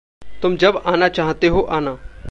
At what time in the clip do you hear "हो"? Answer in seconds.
1.47-1.61